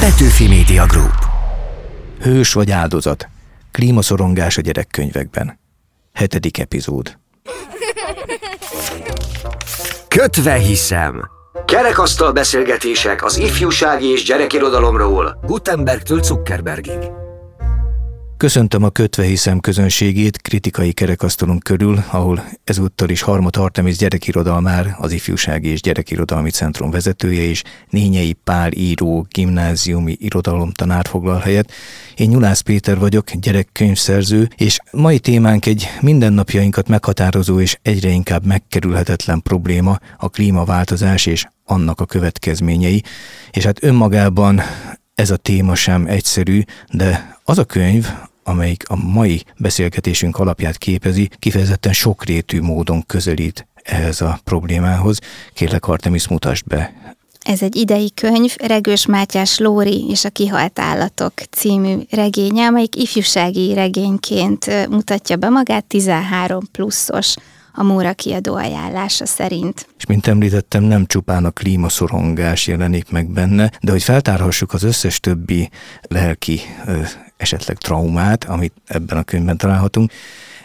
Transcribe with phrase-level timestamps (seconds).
[0.00, 1.14] Petőfi Media Group.
[2.20, 3.28] Hős vagy áldozat.
[3.70, 5.58] Klímaszorongás a gyerekkönyvekben.
[6.12, 7.18] Hetedik epizód.
[10.08, 11.30] Kötve hiszem.
[11.64, 16.98] Kerekasztal beszélgetések az ifjúsági és gyerekirodalomról Gutenbergtől Zuckerbergig.
[18.40, 25.12] Köszöntöm a Kötve hiszem közönségét kritikai kerekasztalunk körül, ahol ezúttal is Harmot Artemis gyerekirodalmár, az
[25.12, 31.72] Ifjúsági és Gyerekirodalmi Centrum vezetője és Nényei Pál író, gimnáziumi irodalomtanár foglal helyet.
[32.14, 39.42] Én Nyulász Péter vagyok, gyerekkönyvszerző, és mai témánk egy mindennapjainkat meghatározó és egyre inkább megkerülhetetlen
[39.42, 43.02] probléma, a klímaváltozás és annak a következményei.
[43.50, 44.60] És hát önmagában
[45.14, 46.62] ez a téma sem egyszerű,
[46.92, 48.08] de az a könyv,
[48.50, 55.18] amelyik a mai beszélgetésünk alapját képezi, kifejezetten sokrétű módon közelít ehhez a problémához.
[55.54, 56.92] Kérlek, Artemis, mutasd be.
[57.40, 63.74] Ez egy idei könyv, Regős Mátyás Lóri és a Kihalt Állatok című regénye, amelyik ifjúsági
[63.74, 67.34] regényként mutatja be magát, 13 pluszos
[67.72, 69.88] a Móra kiadó ajánlása szerint.
[69.96, 75.20] És mint említettem, nem csupán a klímaszorongás jelenik meg benne, de hogy feltárhassuk az összes
[75.20, 75.70] többi
[76.02, 76.60] lelki
[77.40, 80.12] esetleg traumát, amit ebben a könyvben találhatunk,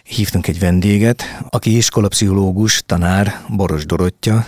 [0.04, 4.46] hívtunk egy vendéget, aki iskolapszichológus, tanár, Boros Dorottya,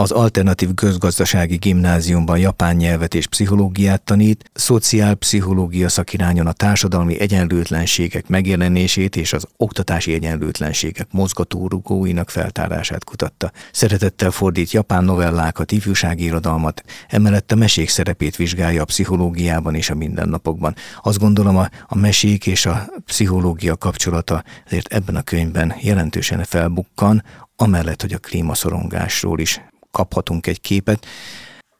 [0.00, 9.16] az Alternatív Közgazdasági Gimnáziumban japán nyelvet és pszichológiát tanít, szociálpszichológia szakirányon a társadalmi egyenlőtlenségek megjelenését
[9.16, 13.52] és az oktatási egyenlőtlenségek mozgatórugóinak feltárását kutatta.
[13.72, 19.94] Szeretettel fordít japán novellákat, ifjúsági irodalmat, emellett a mesék szerepét vizsgálja a pszichológiában és a
[19.94, 20.74] mindennapokban.
[21.02, 27.22] Azt gondolom a, a mesék és a pszichológia kapcsolata ezért ebben a könyvben jelentősen felbukkan,
[27.56, 29.60] amellett, hogy a klímaszorongásról is
[29.98, 31.06] kaphatunk egy képet.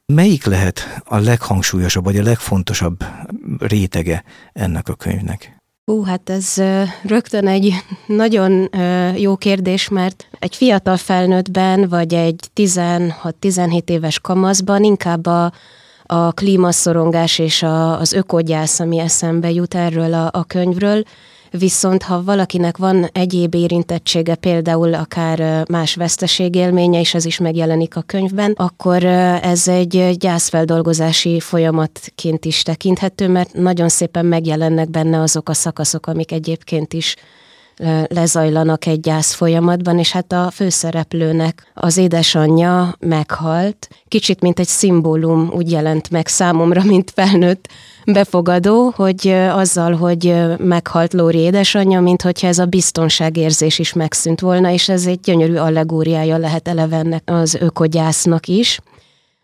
[0.05, 3.03] Melyik lehet a leghangsúlyosabb, vagy a legfontosabb
[3.59, 5.57] rétege ennek a könyvnek?
[5.85, 6.53] Hú, hát ez
[7.03, 7.73] rögtön egy
[8.07, 8.69] nagyon
[9.15, 15.51] jó kérdés, mert egy fiatal felnőttben, vagy egy 16-17 éves kamaszban inkább a,
[16.03, 21.03] a klímaszorongás és a, az ökogyász, ami eszembe jut erről a, a könyvről,
[21.51, 28.01] viszont ha valakinek van egyéb érintettsége, például akár más veszteségélménye, és ez is megjelenik a
[28.01, 35.53] könyvben, akkor ez egy gyászfeldolgozási folyamatként is tekinthető, mert nagyon szépen megjelennek benne azok a
[35.53, 37.15] szakaszok, amik egyébként is
[38.07, 43.87] lezajlanak egy gyász folyamatban, és hát a főszereplőnek az édesanyja meghalt.
[44.07, 47.67] Kicsit, mint egy szimbólum úgy jelent meg számomra, mint felnőtt
[48.05, 54.71] befogadó, hogy azzal, hogy meghalt Lóri édesanyja, mint hogyha ez a biztonságérzés is megszűnt volna,
[54.71, 58.79] és ez egy gyönyörű allegóriája lehet elevennek az ökogyásznak is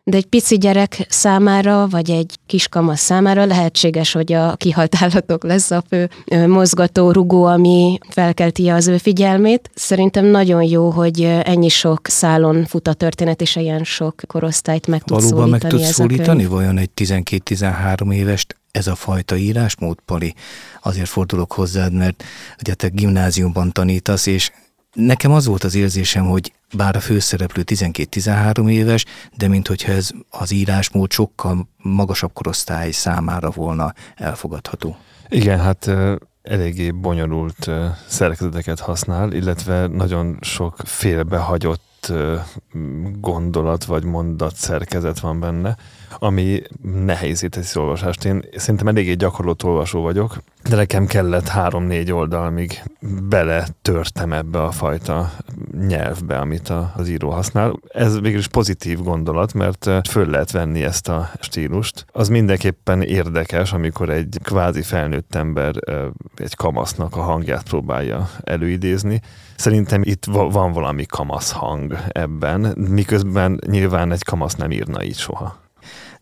[0.07, 5.71] de egy pici gyerek számára, vagy egy kiskamasz számára lehetséges, hogy a kihalt állatok lesz
[5.71, 6.09] a fő
[6.47, 9.69] mozgató rugó, ami felkelti az ő figyelmét.
[9.73, 15.03] Szerintem nagyon jó, hogy ennyi sok szálon fut a történet, és ilyen sok korosztályt meg
[15.03, 15.73] tud Valóban szólítani.
[15.73, 20.33] meg tud szólítani vajon egy 12-13 évest ez a fajta írásmód, Pali?
[20.81, 22.23] Azért fordulok hozzád, mert
[22.59, 24.51] ugye te gimnáziumban tanítasz, és
[24.95, 29.05] Nekem az volt az érzésem, hogy bár a főszereplő 12-13 éves,
[29.37, 34.97] de minthogyha ez az írásmód sokkal magasabb korosztály számára volna elfogadható.
[35.29, 35.91] Igen, hát
[36.41, 37.71] eléggé bonyolult
[38.07, 42.13] szerkezeteket használ, illetve nagyon sok félbehagyott
[43.19, 45.75] gondolat vagy mondat szerkezet van benne,
[46.19, 48.25] ami nehézé teszi olvasást.
[48.25, 50.37] Én szerintem eléggé gyakorlott olvasó vagyok,
[50.69, 52.83] de nekem kellett három-négy oldal, míg
[53.29, 55.31] bele törtem ebbe a fajta
[55.87, 57.79] nyelvbe, amit a, az író használ.
[57.87, 62.05] Ez végül is pozitív gondolat, mert föl lehet venni ezt a stílust.
[62.11, 65.75] Az mindenképpen érdekes, amikor egy kvázi felnőtt ember
[66.35, 69.21] egy kamasznak a hangját próbálja előidézni.
[69.55, 75.63] Szerintem itt van valami kamasz hang ebben, miközben nyilván egy kamasz nem írna így soha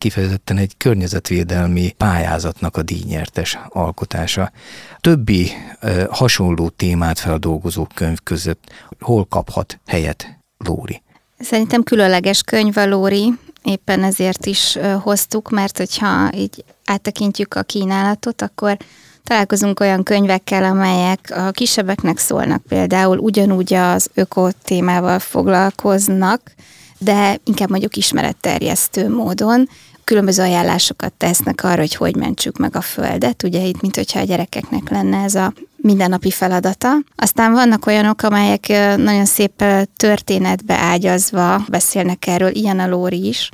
[0.03, 4.51] kifejezetten egy környezetvédelmi pályázatnak a díjnyertes alkotása.
[4.99, 8.63] Többi e, hasonló témát feldolgozó könyv között
[8.99, 11.01] hol kaphat helyet Lóri?
[11.39, 13.33] Szerintem különleges könyv a Lóri,
[13.63, 18.77] éppen ezért is hoztuk, mert hogyha így áttekintjük a kínálatot, akkor
[19.23, 26.53] találkozunk olyan könyvekkel, amelyek a kisebbeknek szólnak, például ugyanúgy az öko témával foglalkoznak,
[26.97, 29.69] de inkább mondjuk ismeretterjesztő módon,
[30.03, 34.23] különböző ajánlásokat tesznek arra, hogy hogy mentsük meg a Földet, ugye itt, mint hogyha a
[34.23, 36.91] gyerekeknek lenne ez a mindennapi feladata.
[37.15, 38.67] Aztán vannak olyanok, amelyek
[38.97, 39.63] nagyon szép
[39.97, 43.49] történetbe ágyazva beszélnek erről, ilyen a Lóri is,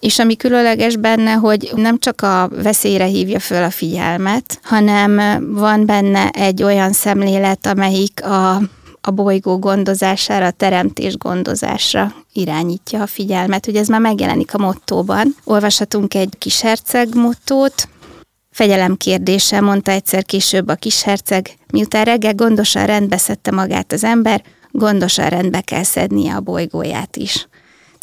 [0.00, 5.16] és ami különleges benne, hogy nem csak a veszélyre hívja föl a figyelmet, hanem
[5.54, 8.60] van benne egy olyan szemlélet, amelyik a
[9.06, 13.66] a bolygó gondozására, a teremtés gondozásra irányítja a figyelmet.
[13.66, 15.36] Ugye ez már megjelenik a mottóban.
[15.44, 17.88] Olvashatunk egy kis herceg mottót,
[18.54, 21.04] Fegyelem kérdése, mondta egyszer később a kis
[21.72, 27.48] miután reggel gondosan rendbe szedte magát az ember, gondosan rendbe kell szednie a bolygóját is.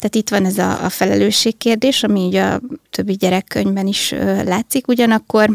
[0.02, 2.60] Tehát itt van ez a, a felelősségkérdés, ami ugye a
[2.90, 4.14] többi gyerekkönyvben is
[4.44, 5.50] látszik, ugyanakkor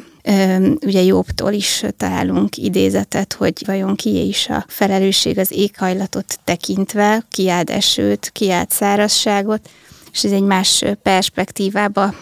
[0.86, 7.70] ugye Jobbtól is találunk idézetet, hogy vajon kié is a felelősség az éghajlatot tekintve, kiáld
[7.70, 9.70] esőt, kiáld szárazságot,
[10.12, 12.14] és ez egy más perspektívába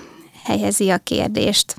[0.44, 1.76] helyezi a kérdést.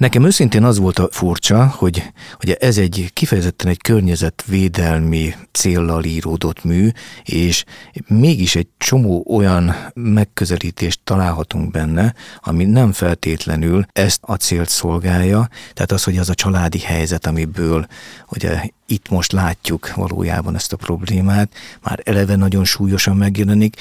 [0.00, 6.64] Nekem őszintén az volt a furcsa, hogy, hogy ez egy kifejezetten egy környezetvédelmi céllal íródott
[6.64, 6.88] mű,
[7.24, 7.64] és
[8.06, 15.92] mégis egy csomó olyan megközelítést találhatunk benne, ami nem feltétlenül ezt a célt szolgálja, tehát
[15.92, 17.86] az, hogy az a családi helyzet, amiből
[18.28, 21.52] ugye itt most látjuk valójában ezt a problémát,
[21.82, 23.76] már eleve nagyon súlyosan megjelenik,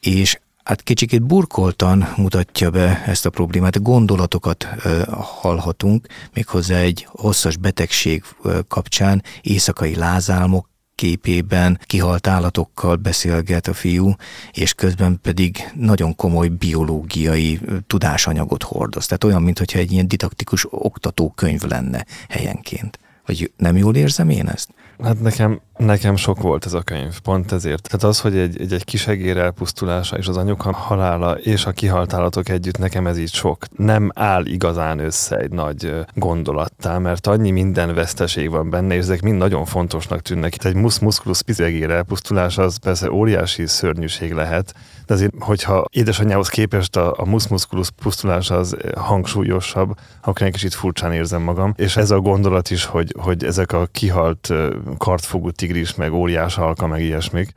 [0.00, 3.82] és hát kicsikét burkoltan mutatja be ezt a problémát.
[3.82, 4.68] Gondolatokat
[5.10, 8.24] hallhatunk, méghozzá egy hosszas betegség
[8.68, 14.14] kapcsán, éjszakai lázálmok képében kihalt állatokkal beszélget a fiú,
[14.52, 19.06] és közben pedig nagyon komoly biológiai tudásanyagot hordoz.
[19.06, 22.98] Tehát olyan, mintha egy ilyen didaktikus oktatókönyv lenne helyenként.
[23.26, 24.68] Vagy nem jól érzem én ezt?
[25.02, 27.88] Hát nekem, nekem sok volt ez a könyv, pont ezért.
[27.88, 31.72] Tehát az, hogy egy, egy, egy kis egér elpusztulása és az anyuka halála és a
[31.72, 33.64] kihalt állatok együtt, nekem ez így sok.
[33.76, 39.22] Nem áll igazán össze egy nagy gondolattá, mert annyi minden veszteség van benne, és ezek
[39.22, 40.54] mind nagyon fontosnak tűnnek.
[40.54, 44.74] Itt egy musz musculus pizegér elpusztulása az persze óriási szörnyűség lehet,
[45.06, 50.74] de azért, hogyha édesanyjához képest a, a musz musculus pusztulás az hangsúlyosabb, akkor egy kicsit
[50.74, 51.72] furcsán érzem magam.
[51.76, 54.52] És ez a gondolat is, hogy, hogy ezek a kihalt
[54.98, 57.52] kartfogú tigris, meg óriás halka, meg ilyesmik,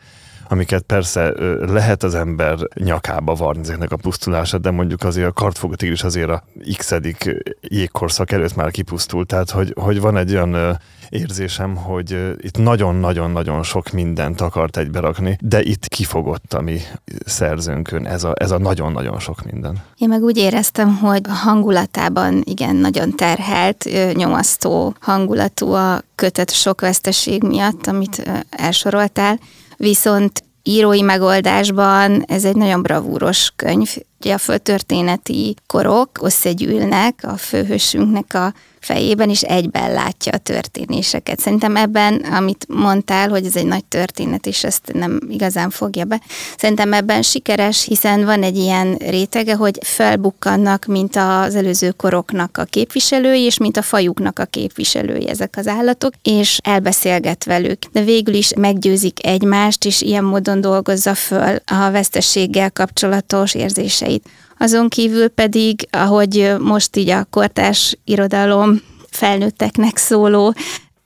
[0.50, 5.76] amiket persze lehet az ember nyakába varni ezeknek a pusztulását, de mondjuk azért a kartfogó
[5.76, 6.44] tigris azért a
[6.78, 6.94] x
[7.62, 10.80] jégkorszak előtt már kipusztult, tehát hogy, hogy van egy olyan
[11.10, 16.80] érzésem, hogy itt nagyon-nagyon-nagyon sok mindent akart egyberakni, de itt kifogott a mi
[17.26, 19.78] szerzőnkön ez a, ez a nagyon-nagyon sok minden.
[19.98, 27.44] Én meg úgy éreztem, hogy hangulatában igen, nagyon terhelt, nyomasztó hangulatú a kötet sok veszteség
[27.44, 29.40] miatt, amit elsoroltál,
[29.78, 33.96] viszont írói megoldásban ez egy nagyon bravúros könyv.
[34.20, 38.54] Ugye a földtörténeti korok összegyűlnek a főhősünknek a
[38.88, 41.40] fejében, is egyben látja a történéseket.
[41.40, 46.22] Szerintem ebben, amit mondtál, hogy ez egy nagy történet, és ezt nem igazán fogja be,
[46.58, 52.64] szerintem ebben sikeres, hiszen van egy ilyen rétege, hogy felbukkannak, mint az előző koroknak a
[52.64, 57.80] képviselői, és mint a fajuknak a képviselői ezek az állatok, és elbeszélget velük.
[57.92, 63.54] De végül is meggyőzik egymást, és ilyen módon dolgozza föl a vesztességgel kapcsolatos
[64.08, 64.30] érzéseit.
[64.60, 70.54] Azon kívül pedig, ahogy most így a kortárs irodalom felnőtteknek szóló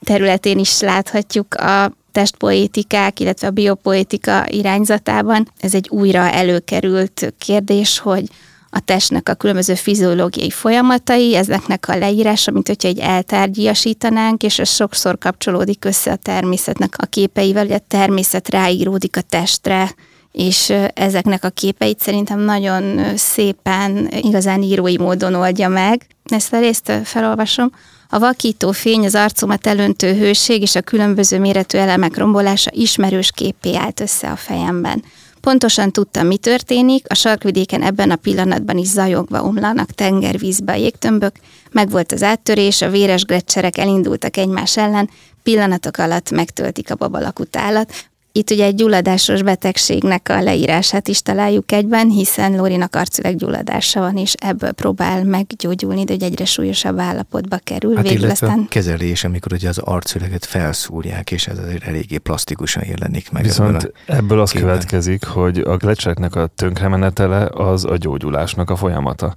[0.03, 5.47] területén is láthatjuk a testpoétikák, illetve a biopoétika irányzatában.
[5.59, 8.23] Ez egy újra előkerült kérdés, hogy
[8.69, 14.69] a testnek a különböző fiziológiai folyamatai, ezeknek a leírása, mint hogyha egy eltárgyasítanánk, és ez
[14.69, 19.91] sokszor kapcsolódik össze a természetnek a képeivel, hogy a természet ráíródik a testre,
[20.31, 26.05] és ezeknek a képeit szerintem nagyon szépen, igazán írói módon oldja meg.
[26.23, 27.71] Ezt a részt felolvasom.
[28.09, 33.75] A vakító fény, az arcomat elöntő hőség és a különböző méretű elemek rombolása ismerős képé
[33.75, 35.03] állt össze a fejemben.
[35.41, 41.35] Pontosan tudtam, mi történik, a sarkvidéken ebben a pillanatban is zajogva omlanak tengervízbe a jégtömbök,
[41.71, 45.09] megvolt az áttörés, a véres gletszerek elindultak egymás ellen,
[45.43, 47.93] pillanatok alatt megtöltik a babalakut állat,
[48.31, 54.17] itt ugye egy gyulladásos betegségnek a leírását is találjuk egyben, hiszen Lórinak arcüveg gyulladása van,
[54.17, 57.95] és ebből próbál meggyógyulni, de hogy egyre súlyosabb állapotba kerül.
[57.95, 58.59] Hát Végül aztán...
[58.59, 63.43] a kezelés, amikor ugye az arcüveget felszúrják, és ez azért eléggé plastikusan jelenik meg.
[63.43, 64.67] Viszont ebből az képen.
[64.67, 69.35] következik, hogy a glecseknek a tönkremenetele az a gyógyulásnak a folyamata.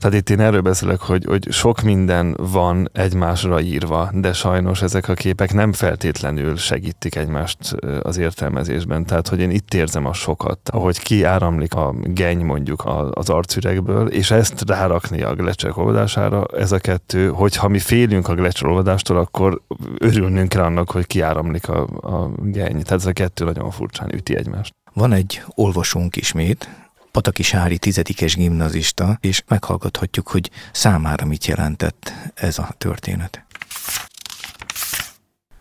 [0.00, 5.08] Tehát itt én erről beszélek, hogy, hogy sok minden van egymásra írva, de sajnos ezek
[5.08, 7.58] a képek nem feltétlenül segítik egymást
[8.02, 9.04] az értelmezésben.
[9.04, 14.30] Tehát, hogy én itt érzem a sokat, ahogy kiáramlik a geny mondjuk az arcüregből, és
[14.30, 19.62] ezt rárakni a glecsek olvadására, ez a kettő, hogyha mi félünk a glecser olvadástól, akkor
[19.98, 22.82] örülnünk kell annak, hogy kiáramlik a, a geny.
[22.82, 24.74] Tehát ez a kettő nagyon furcsán üti egymást.
[24.92, 26.68] Van egy olvasónk ismét,
[27.12, 33.44] Pataki Sári tizedikes gimnazista, és meghallgathatjuk, hogy számára mit jelentett ez a történet.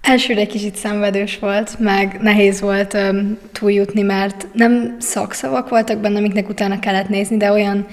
[0.01, 6.49] Elsőre kicsit szenvedős volt, meg nehéz volt um, túljutni, mert nem szakszavak voltak benne, amiknek
[6.49, 7.87] utána kellett nézni, de olyan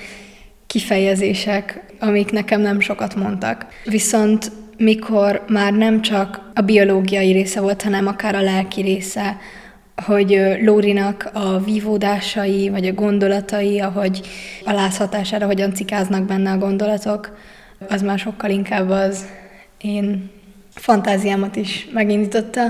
[0.66, 3.66] kifejezések, amik nekem nem sokat mondtak.
[3.84, 9.36] Viszont mikor már nem csak a biológiai része volt, hanem akár a lelki része,
[10.04, 14.20] hogy Lórinak a vívódásai, vagy a gondolatai, ahogy
[14.64, 17.36] a lázhatására hogyan cikáznak benne a gondolatok,
[17.88, 19.26] az már sokkal inkább az
[19.78, 20.30] én
[20.74, 22.62] fantáziámat is megindította.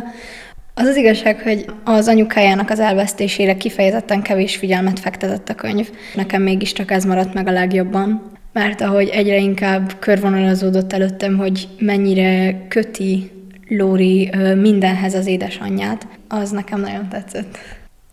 [0.75, 5.91] Az az igazság, hogy az anyukájának az elvesztésére kifejezetten kevés figyelmet fektetett a könyv.
[6.15, 12.59] Nekem mégiscsak ez maradt meg a legjobban, mert ahogy egyre inkább körvonalazódott előttem, hogy mennyire
[12.69, 13.31] köti
[13.69, 17.59] Lóri mindenhez az édesanyját, az nekem nagyon tetszett.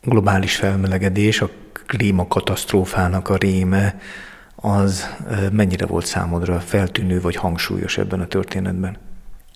[0.01, 1.50] Globális felmelegedés, a
[1.88, 3.95] klímakatasztrófának a réme,
[4.55, 5.10] az
[5.51, 8.98] mennyire volt számodra feltűnő vagy hangsúlyos ebben a történetben?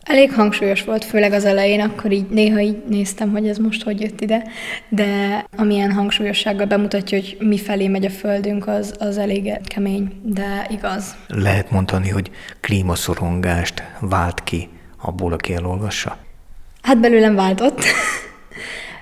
[0.04, 4.02] Elég hangsúlyos volt, főleg az elején, akkor így néha így néztem, hogy ez most hogy
[4.02, 4.44] jött ide,
[4.90, 10.68] de amilyen hangsúlyossággal bemutatja, hogy mi felé megy a Földünk, az, az elég kemény, de
[10.70, 11.16] igaz.
[11.28, 14.70] Lehet mondani, hogy klímaszorongást vált ki
[15.08, 16.18] abból, aki elolvassa?
[16.82, 17.84] Hát belőlem váltott.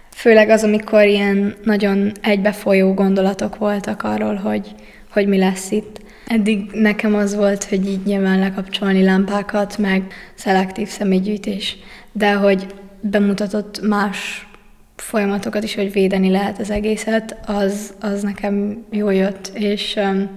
[0.10, 4.76] Főleg az, amikor ilyen nagyon egybefolyó gondolatok voltak arról, hogy,
[5.12, 6.02] hogy mi lesz itt.
[6.28, 11.78] Eddig nekem az volt, hogy így nyilván lekapcsolni lámpákat, meg szelektív személygyűjtés,
[12.12, 12.66] de hogy
[13.00, 14.48] bemutatott más
[14.96, 20.30] folyamatokat is, hogy védeni lehet az egészet, az, az nekem jó jött, és um,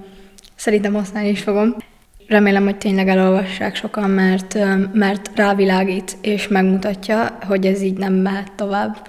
[0.55, 1.77] szerintem használni is fogom.
[2.29, 4.55] Remélem, hogy tényleg elolvassák sokan, mert,
[4.93, 9.09] mert rávilágít és megmutatja, hogy ez így nem mehet tovább.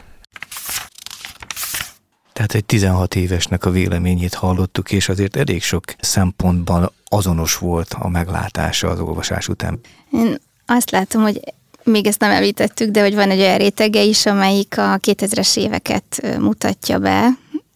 [2.34, 8.10] Tehát egy 16 évesnek a véleményét hallottuk, és azért elég sok szempontban azonos volt a
[8.10, 9.80] meglátása az olvasás után.
[10.12, 11.40] Én azt látom, hogy
[11.84, 16.38] még ezt nem említettük, de hogy van egy olyan rétege is, amelyik a 2000-es éveket
[16.40, 17.30] mutatja be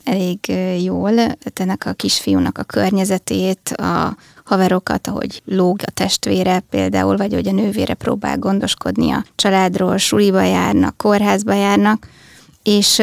[0.04, 0.40] elég
[0.84, 7.34] jól, tehát ennek a kisfiúnak a környezetét, a haverokat, ahogy lóg a testvére például, vagy
[7.34, 12.08] hogy a nővére próbál gondoskodni a családról, suliba járnak, kórházba járnak,
[12.64, 13.02] és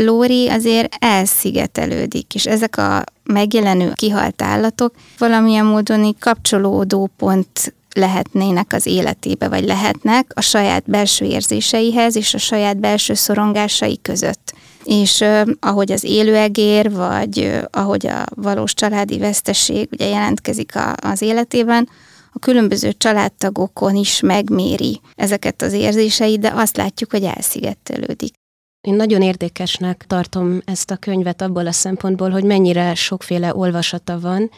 [0.00, 8.86] Lóri azért elszigetelődik, és ezek a megjelenő kihalt állatok valamilyen módon kapcsolódó pont lehetnének az
[8.86, 14.54] életébe, vagy lehetnek a saját belső érzéseihez és a saját belső szorongásai között.
[14.88, 15.24] És
[15.60, 21.88] ahogy az élőegér, vagy ahogy a valós családi veszteség ugye jelentkezik a, az életében,
[22.32, 28.32] a különböző családtagokon is megméri ezeket az érzéseit, de azt látjuk, hogy elszigetelődik.
[28.80, 34.50] Én nagyon érdekesnek tartom ezt a könyvet abból a szempontból, hogy mennyire sokféle olvasata van,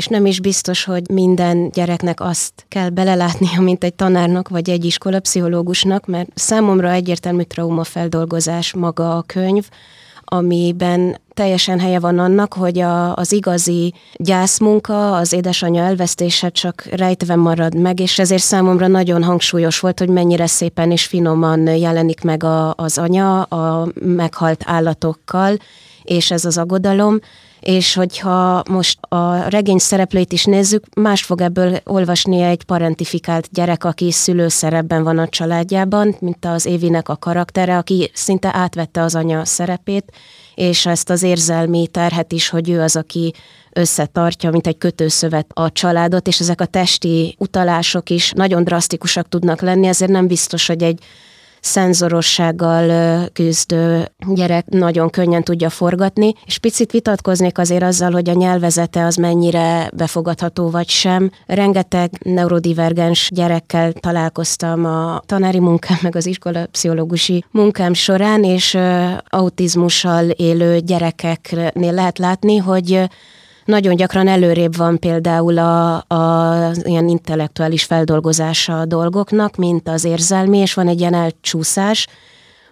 [0.00, 4.84] és nem is biztos, hogy minden gyereknek azt kell belelátnia, mint egy tanárnak vagy egy
[4.84, 9.68] iskolapszichológusnak, mert számomra egyértelmű traumafeldolgozás maga a könyv,
[10.24, 17.36] amiben teljesen helye van annak, hogy a, az igazi gyászmunka, az édesanyja elvesztése csak rejtve
[17.36, 22.44] marad meg, és ezért számomra nagyon hangsúlyos volt, hogy mennyire szépen és finoman jelenik meg
[22.44, 25.56] a, az anya a meghalt állatokkal,
[26.02, 27.18] és ez az aggodalom,
[27.60, 33.84] és hogyha most a regény szereplőit is nézzük, más fog ebből olvasni egy parentifikált gyerek,
[33.84, 39.44] aki szülőszerepben van a családjában, mint az Évinek a karaktere, aki szinte átvette az anya
[39.44, 40.12] szerepét,
[40.54, 43.34] és ezt az érzelmi terhet is, hogy ő az, aki
[43.72, 49.60] összetartja, mint egy kötőszövet a családot, és ezek a testi utalások is nagyon drasztikusak tudnak
[49.60, 51.04] lenni, ezért nem biztos, hogy egy
[51.60, 59.04] szenzorossággal küzdő gyerek nagyon könnyen tudja forgatni, és picit vitatkoznék azért azzal, hogy a nyelvezete
[59.04, 61.30] az mennyire befogadható vagy sem.
[61.46, 68.78] Rengeteg neurodivergens gyerekkel találkoztam a tanári munkám, meg az iskola pszichológusi munkám során, és
[69.28, 73.08] autizmussal élő gyerekeknél lehet látni, hogy
[73.70, 80.58] nagyon gyakran előrébb van például a, a ilyen intellektuális feldolgozása a dolgoknak, mint az érzelmi,
[80.58, 82.06] és van egy ilyen elcsúszás,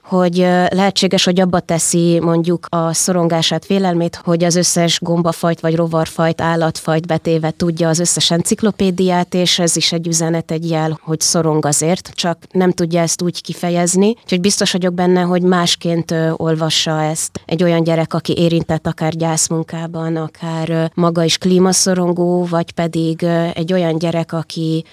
[0.08, 0.36] hogy
[0.68, 7.06] lehetséges, hogy abba teszi mondjuk a szorongását, félelmét, hogy az összes gombafajt vagy rovarfajt, állatfajt
[7.06, 12.10] betéve tudja az összes enciklopédiát, és ez is egy üzenet, egy jel, hogy szorong azért,
[12.14, 14.14] csak nem tudja ezt úgy kifejezni.
[14.22, 20.16] Úgyhogy biztos vagyok benne, hogy másként olvassa ezt egy olyan gyerek, aki érintett akár gyászmunkában,
[20.16, 23.22] akár maga is klímaszorongó, vagy pedig
[23.54, 24.84] egy olyan gyerek, aki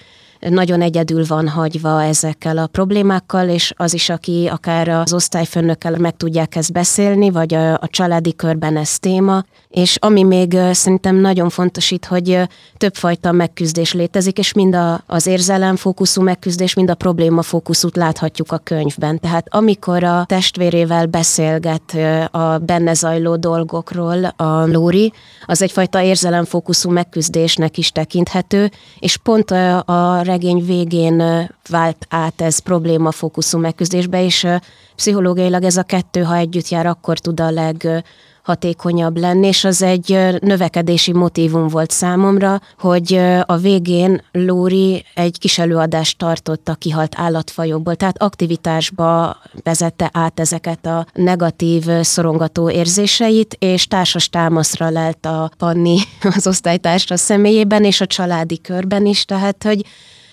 [0.48, 6.16] nagyon egyedül van hagyva ezekkel a problémákkal, és az is, aki akár az osztályfőnökkel meg
[6.16, 9.44] tudják ezt beszélni, vagy a, a családi körben ez téma,
[9.76, 12.40] És ami még szerintem nagyon fontos itt, hogy
[12.76, 19.18] többfajta megküzdés létezik, és mind a, az érzelemfókuszú megküzdés, mind a problémafókuszút láthatjuk a könyvben.
[19.20, 21.96] Tehát amikor a testvérével beszélget
[22.30, 25.12] a benne zajló dolgokról a Lóri,
[25.46, 29.50] az egyfajta érzelemfókuszú megküzdésnek is tekinthető, és pont
[29.84, 34.46] a regény végén vált át ez problémafókuszú megküzdésbe, és
[34.94, 38.04] pszichológiailag ez a kettő, ha együtt jár, akkor tud a leg
[38.46, 45.58] hatékonyabb lenni, és az egy növekedési motívum volt számomra, hogy a végén Lóri egy kis
[45.58, 53.86] előadást tartott a kihalt állatfajokból, tehát aktivitásba vezette át ezeket a negatív, szorongató érzéseit, és
[53.86, 55.98] társas támaszra lelt a Panni
[56.36, 59.84] az osztálytársa személyében, és a családi körben is, tehát hogy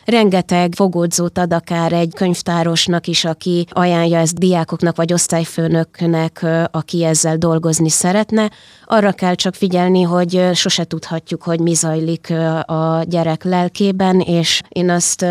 [0.06, 7.38] rengeteg fogódzót ad akár egy könyvtárosnak is, aki ajánlja ezt diákoknak vagy osztályfőnöknek, aki ezzel
[7.38, 8.52] dolgozni szeretne.
[8.86, 12.34] Arra kell csak figyelni, hogy sose tudhatjuk, hogy mi zajlik
[12.66, 15.26] a gyerek lelkében, és én azt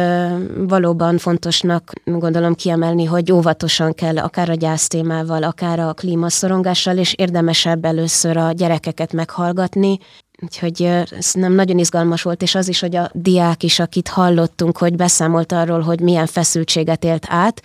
[0.68, 7.84] valóban fontosnak gondolom kiemelni, hogy óvatosan kell akár a gyásztémával, akár a klímaszorongással, és érdemesebb
[7.84, 9.98] először a gyerekeket meghallgatni,
[10.42, 10.88] Úgyhogy
[11.32, 15.52] nem nagyon izgalmas volt, és az is, hogy a diák is, akit hallottunk, hogy beszámolt
[15.52, 17.62] arról, hogy milyen feszültséget élt át,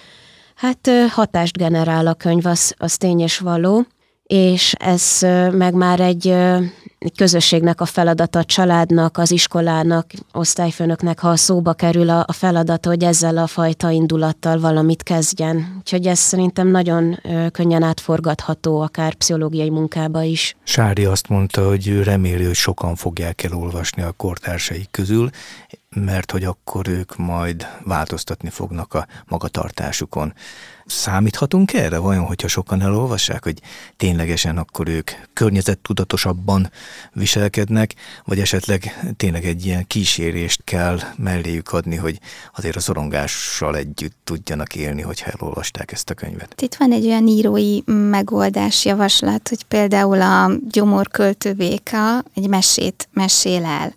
[0.55, 3.85] hát hatást generál a könyv, az, az tény és való,
[4.23, 5.17] és ez
[5.51, 6.35] meg már egy
[7.15, 13.03] közösségnek a feladata, a családnak, az iskolának, osztályfőnöknek, ha szóba kerül a, a feladat, hogy
[13.03, 15.75] ezzel a fajta indulattal valamit kezdjen.
[15.77, 17.19] Úgyhogy ez szerintem nagyon
[17.51, 20.55] könnyen átforgatható, akár pszichológiai munkába is.
[20.63, 25.29] Sári azt mondta, hogy ő reméli, hogy sokan fogják elolvasni a kortársaik közül,
[25.89, 30.33] mert hogy akkor ők majd változtatni fognak a magatartásukon.
[30.87, 33.61] Számíthatunk erre vajon, hogyha sokan elolvassák, hogy
[33.97, 36.71] ténylegesen akkor ők környezettudatosabban
[37.13, 37.93] viselkednek,
[38.25, 42.19] vagy esetleg tényleg egy ilyen kísérést kell melléjük adni, hogy
[42.55, 46.61] azért a szorongással együtt tudjanak élni, hogyha elolvasták ezt a könyvet.
[46.61, 53.65] Itt van egy olyan írói megoldás javaslat, hogy például a gyomorköltő béka egy mesét mesél
[53.65, 53.95] el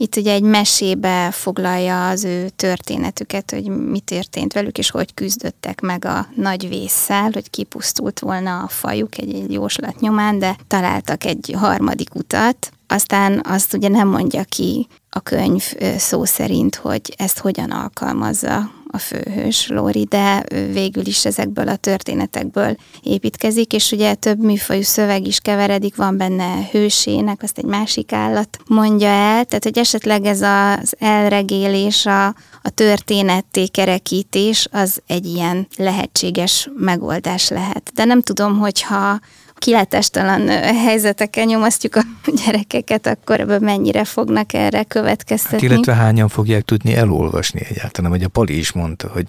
[0.00, 5.80] itt ugye egy mesébe foglalja az ő történetüket, hogy mi történt velük, és hogy küzdöttek
[5.80, 11.24] meg a nagy vésszel, hogy kipusztult volna a fajuk egy, egy jóslat nyomán, de találtak
[11.24, 12.72] egy harmadik utat.
[12.86, 18.98] Aztán azt ugye nem mondja ki a könyv szó szerint, hogy ezt hogyan alkalmazza a
[18.98, 25.40] főhős Lóri, de végül is ezekből a történetekből építkezik, és ugye több műfajú szöveg is
[25.40, 30.94] keveredik, van benne hősének, azt egy másik állat mondja el, tehát hogy esetleg ez az
[30.98, 32.26] elregélés, a,
[32.62, 37.90] a történetté kerekítés az egy ilyen lehetséges megoldás lehet.
[37.94, 39.20] De nem tudom, hogyha
[39.60, 42.02] kilátástalan helyzetekkel nyomasztjuk a
[42.44, 45.66] gyerekeket, akkor ebből mennyire fognak erre következtetni.
[45.66, 49.28] Hát illetve hányan fogják tudni elolvasni egyáltalán, vagy a Pali is mondta, hogy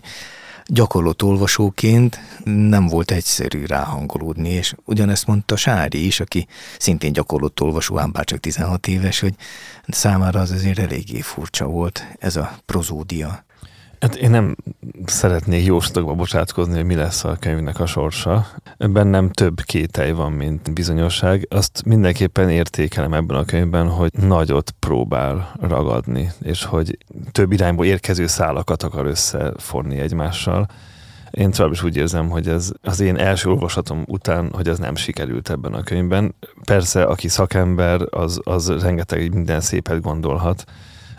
[0.66, 6.48] gyakorlott olvasóként nem volt egyszerű ráhangolódni, és ugyanezt mondta Sári is, aki
[6.80, 9.34] szintén gyakorlott olvasó, ám bár csak 16 éves, hogy
[9.88, 13.46] számára az azért eléggé furcsa volt ez a prozódia.
[14.02, 14.56] Hát én nem
[15.06, 18.48] szeretnék jóslatokba bocsátkozni, hogy mi lesz a könyvnek a sorsa.
[18.78, 21.48] Bennem több kételj van, mint bizonyosság.
[21.50, 26.98] Azt mindenképpen értékelem ebben a könyvben, hogy nagyot próbál ragadni, és hogy
[27.32, 30.68] több irányból érkező szálakat akar összefonni egymással.
[31.32, 34.96] Én tovább is úgy érzem, hogy ez az én első olvasatom után, hogy ez nem
[34.96, 36.36] sikerült ebben a könyvben.
[36.66, 40.64] Persze, aki szakember, az, az rengeteg minden szépet gondolhat,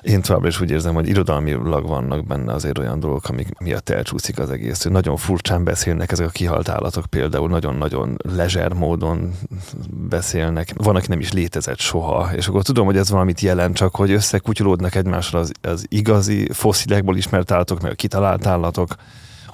[0.03, 4.39] én továbbra is úgy érzem, hogy irodalmilag vannak benne azért olyan dolgok, amik miatt elcsúszik
[4.39, 4.85] az egész.
[4.85, 9.33] Nagyon furcsán beszélnek ezek a kihalt állatok például, nagyon-nagyon lezser módon
[10.09, 10.73] beszélnek.
[10.77, 14.11] Van, aki nem is létezett soha, és akkor tudom, hogy ez valamit jelent, csak hogy
[14.11, 18.95] összekutyulódnak egymással az, az igazi fosszilekból ismert állatok, meg a kitalált állatok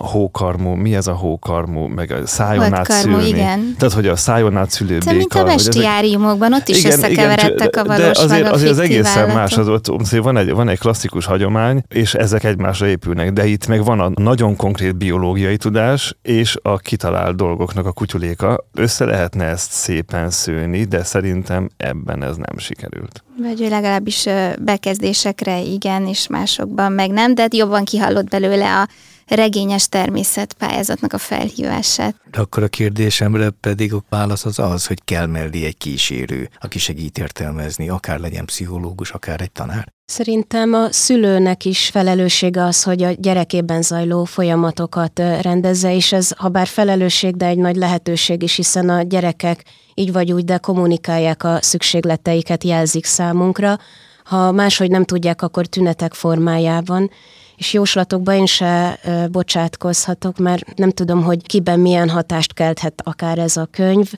[0.01, 3.27] a hókarmú, mi ez a hókarmú, meg a szájon át szülni.
[3.27, 3.75] igen.
[3.79, 5.13] Tehát, hogy a szájon át szülő béka.
[5.13, 9.29] Mint a bestiáriumokban, ott is igen, összekeveredtek igen, a valós De azért, azért az egészen
[9.29, 13.67] más, az ott, van, egy, van egy klasszikus hagyomány, és ezek egymásra épülnek, de itt
[13.67, 18.67] meg van a nagyon konkrét biológiai tudás, és a kitalált dolgoknak a kutyuléka.
[18.75, 23.23] Össze lehetne ezt szépen szőni, de szerintem ebben ez nem sikerült.
[23.43, 24.27] Vagy legalábbis
[24.59, 28.89] bekezdésekre igen, és másokban meg nem, de jobban kihallott belőle a
[29.35, 32.15] regényes természet pályázatnak a felhívását.
[32.31, 36.79] De akkor a kérdésemre pedig a válasz az az, hogy kell mellé egy kísérő, aki
[36.79, 39.93] segít értelmezni, akár legyen pszichológus, akár egy tanár.
[40.05, 46.49] Szerintem a szülőnek is felelőssége az, hogy a gyerekében zajló folyamatokat rendezze, és ez ha
[46.49, 49.65] bár felelősség, de egy nagy lehetőség is, hiszen a gyerekek
[49.95, 53.79] így vagy úgy, de kommunikálják a szükségleteiket, jelzik számunkra.
[54.25, 57.11] Ha máshogy nem tudják, akkor tünetek formájában.
[57.59, 58.99] És jóslatokba én se
[59.31, 64.13] bocsátkozhatok, mert nem tudom, hogy kiben milyen hatást kelthet akár ez a könyv,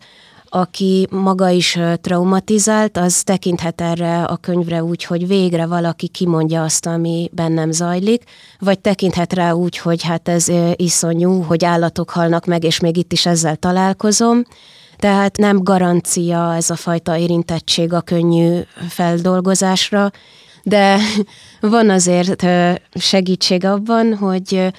[0.52, 6.86] aki maga is traumatizált, az tekinthet erre a könyvre úgy, hogy végre valaki kimondja azt,
[6.86, 8.22] ami bennem zajlik,
[8.58, 13.12] vagy tekinthet rá úgy, hogy hát ez iszonyú, hogy állatok halnak meg, és még itt
[13.12, 14.44] is ezzel találkozom.
[14.96, 20.10] Tehát nem garancia ez a fajta érintettség a könnyű feldolgozásra,
[20.62, 20.98] de
[21.60, 22.46] van azért
[22.94, 24.72] segítség abban, hogy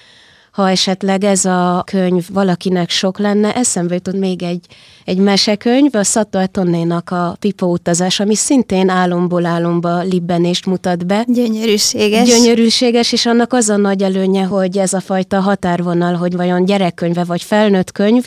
[0.51, 4.65] ha esetleg ez a könyv valakinek sok lenne, eszembe jutott még egy,
[5.05, 11.25] egy mesekönyv, a Szató Tonnénak a Pipo utazás, ami szintén álomból álomba libbenést mutat be.
[11.27, 12.27] Gyönyörűséges.
[12.27, 17.23] Gyönyörűséges, és annak az a nagy előnye, hogy ez a fajta határvonal, hogy vajon gyerekkönyve
[17.23, 18.25] vagy felnőtt könyv,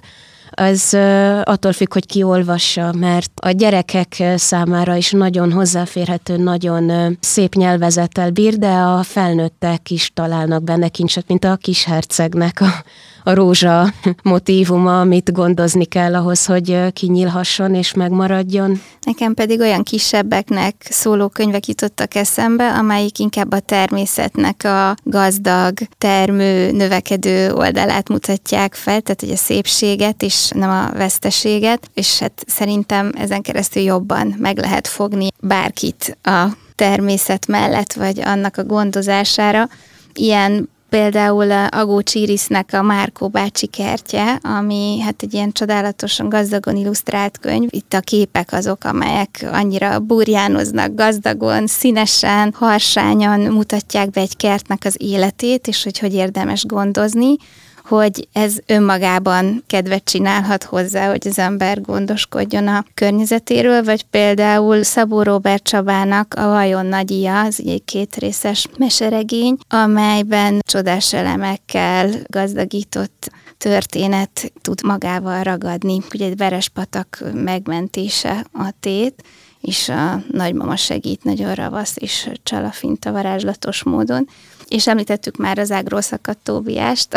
[0.54, 0.94] az
[1.42, 8.30] attól függ, hogy ki olvassa, mert a gyerekek számára is nagyon hozzáférhető, nagyon szép nyelvezettel
[8.30, 12.84] bír, de a felnőttek is találnak benne kincset, mint a kis hercegnek a
[13.24, 18.80] a rózsa motívuma, amit gondozni kell ahhoz, hogy kinyílhasson és megmaradjon.
[19.00, 26.70] Nekem pedig olyan kisebbeknek szóló könyvek jutottak eszembe, amelyik inkább a természetnek a gazdag, termő,
[26.70, 33.12] növekedő oldalát mutatják fel, tehát hogy a szépséget és nem a veszteséget, és hát szerintem
[33.18, 39.68] ezen keresztül jobban meg lehet fogni bárkit a természet mellett, vagy annak a gondozására.
[40.14, 47.38] Ilyen például Agó Csírisznek a Márkó bácsi kertje, ami hát egy ilyen csodálatosan gazdagon illusztrált
[47.38, 47.68] könyv.
[47.70, 54.96] Itt a képek azok, amelyek annyira burjánoznak gazdagon, színesen, harsányan mutatják be egy kertnek az
[54.98, 57.36] életét, és hogy hogy érdemes gondozni
[57.84, 65.22] hogy ez önmagában kedvet csinálhat hozzá, hogy az ember gondoskodjon a környezetéről, vagy például Szabó
[65.22, 74.82] Robert Csabának a Vajon Nagyia, az egy kétrészes meseregény, amelyben csodás elemekkel gazdagított történet tud
[74.82, 75.98] magával ragadni.
[76.14, 79.22] Ugye egy Verespatak megmentése a tét,
[79.60, 84.28] és a nagymama segít nagyon ravasz és csalafinta varázslatos módon
[84.68, 87.14] és említettük már az ágról szakadt Tóbiást.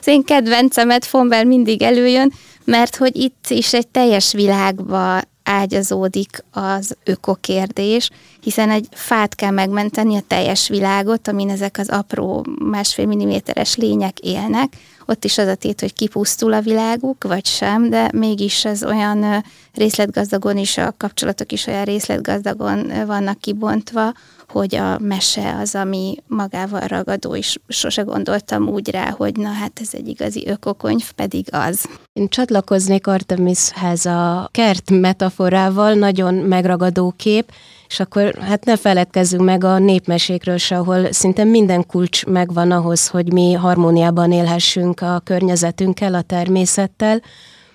[0.00, 2.32] Az én kedvencemet Fonbel mindig előjön,
[2.64, 10.16] mert hogy itt is egy teljes világba ágyazódik az ökokérdés, hiszen egy fát kell megmenteni
[10.16, 14.76] a teljes világot, amin ezek az apró másfél milliméteres lények élnek.
[15.06, 19.44] Ott is az a tét, hogy kipusztul a világuk, vagy sem, de mégis ez olyan
[19.74, 24.12] részletgazdagon is, a kapcsolatok is olyan részletgazdagon vannak kibontva,
[24.52, 29.72] hogy a mese az, ami magával ragadó, és sose gondoltam úgy rá, hogy na hát
[29.80, 31.88] ez egy igazi ökokönyv, pedig az.
[32.12, 37.52] Én csatlakoznék Artemishez a kert metaforával, nagyon megragadó kép,
[37.88, 43.08] és akkor hát ne feledkezzünk meg a népmesékről se, ahol szinte minden kulcs megvan ahhoz,
[43.08, 47.22] hogy mi harmóniában élhessünk a környezetünkkel, a természettel,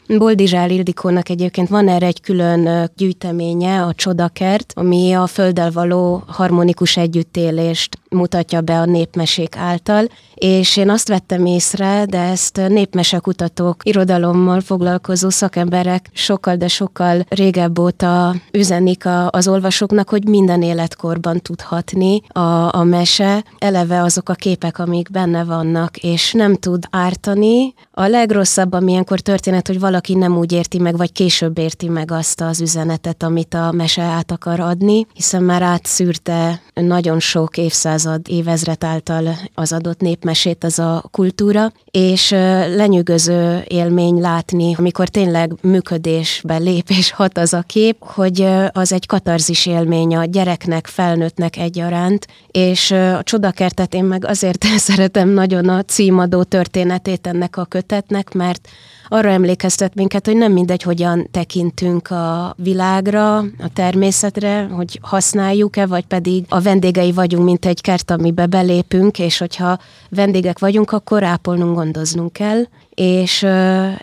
[0.08, 6.98] Boldizsár Ildikónak egyébként van erre egy külön gyűjteménye, a Csodakert, ami a földdel való harmonikus
[6.98, 14.60] együttélést mutatja be a népmesék által, és én azt vettem észre, de ezt népmesekutatók, irodalommal
[14.62, 22.22] foglalkozó szakemberek sokkal, de sokkal régebb óta üzenik a, az olvasóknak, hogy minden életkorban tudhatni
[22.28, 27.74] a, a mese, eleve azok a képek, amik benne vannak, és nem tud ártani.
[27.92, 32.42] A legrosszabb, amilyenkor történet, hogy valaki nem úgy érti meg, vagy később érti meg azt
[32.42, 37.95] az üzenetet, amit a mese át akar adni, hiszen már átszűrte nagyon sok évszázad,
[38.28, 42.30] évezret által az adott népmesét, az a kultúra, és
[42.76, 49.06] lenyűgöző élmény látni, amikor tényleg működésbe lép és hat az a kép, hogy az egy
[49.06, 55.84] katarzis élmény a gyereknek, felnőttnek egyaránt, és a csodakertet én meg azért szeretem nagyon a
[55.84, 58.68] címadó történetét ennek a kötetnek, mert
[59.08, 66.06] arra emlékeztet minket, hogy nem mindegy, hogyan tekintünk a világra, a természetre, hogy használjuk-e, vagy
[66.06, 71.76] pedig a vendégei vagyunk, mint egy kert, amibe belépünk, és hogyha vendégek vagyunk, akkor ápolnunk,
[71.76, 73.44] gondoznunk kell, és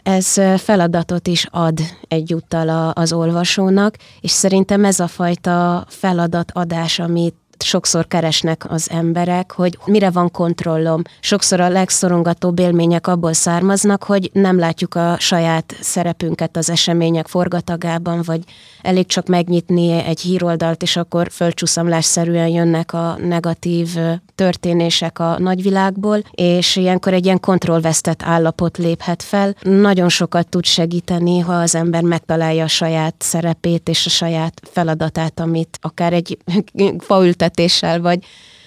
[0.03, 8.07] ez feladatot is ad egyúttal az olvasónak, és szerintem ez a fajta feladatadás, amit sokszor
[8.07, 11.03] keresnek az emberek, hogy mire van kontrollom.
[11.21, 18.23] Sokszor a legszorongatóbb élmények abból származnak, hogy nem látjuk a saját szerepünket az események forgatagában,
[18.25, 18.41] vagy
[18.83, 23.89] elég csak megnyitni egy híroldalt, és akkor földcsúszamlásszerűen jönnek a negatív
[24.35, 29.55] történések a nagyvilágból, és ilyenkor egy ilyen kontrollvesztett állapot léphet fel.
[29.61, 35.41] Nagyon sokat tud segíteni, ha az ember megtalálja a saját szerepét és a saját feladatát,
[35.41, 36.39] amit akár egy
[37.53, 38.19] faültetéssel vagy,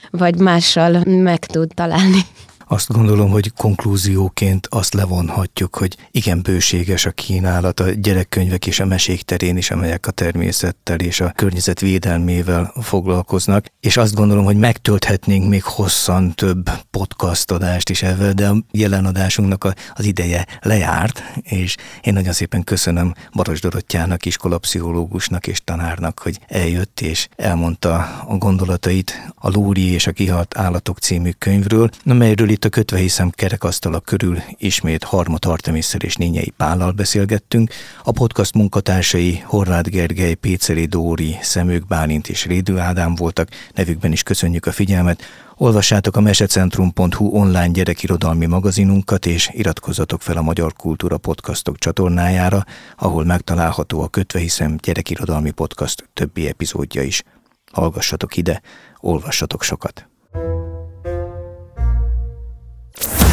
[0.10, 2.22] vagy mással meg tud találni.
[2.68, 8.86] Azt gondolom, hogy konklúzióként azt levonhatjuk, hogy igen bőséges a kínálat a gyerekkönyvek és a
[8.86, 14.58] mesék terén is, amelyek a természettel és a környezet védelmével foglalkoznak, és azt gondolom, hogy
[14.58, 21.24] megtölthetnénk még hosszan több podcast adást is ezzel, de a jelen adásunknak az ideje lejárt,
[21.42, 27.96] és én nagyon szépen köszönöm Baros Dorottyának, iskolapszichológusnak és tanárnak, hogy eljött és elmondta
[28.28, 33.30] a gondolatait a Lóri és a kihalt állatok című könyvről, amelyről itt a kötve hiszem
[33.30, 37.72] kerekasztala körül ismét Harmot Artemisszel és Nényei Pállal beszélgettünk.
[38.04, 43.50] A podcast munkatársai Horváth Gergely, Péceli Dóri, Szemők Bálint és Rédő Ádám voltak.
[43.74, 45.22] Nevükben is köszönjük a figyelmet.
[45.56, 52.64] Olvassátok a mesecentrum.hu online gyerekirodalmi magazinunkat, és iratkozzatok fel a Magyar Kultúra Podcastok csatornájára,
[52.98, 57.24] ahol megtalálható a Kötve hiszem gyerekirodalmi podcast többi epizódja is.
[57.72, 58.62] Hallgassatok ide,
[59.00, 60.08] olvassatok sokat!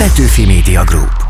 [0.02, 1.21] Petőfi Media Group